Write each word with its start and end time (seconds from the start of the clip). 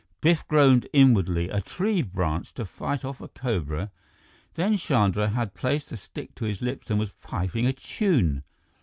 Biff 0.19 0.47
groaned 0.47 0.87
inwardly. 0.93 1.49
A 1.49 1.61
tree 1.61 2.01
branch 2.01 2.55
to 2.55 2.65
fight 2.65 3.05
off 3.05 3.21
a 3.21 3.27
cobra! 3.27 3.91
Then 4.55 4.75
Chandra 4.77 5.27
had 5.29 5.53
placed 5.53 5.91
the 5.91 5.97
stick 5.97 6.33
to 6.37 6.45
his 6.45 6.59
lips 6.59 6.89
and 6.89 6.97
was 6.97 7.11
piping 7.21 7.67
a 7.67 7.73
tune. 7.73 8.41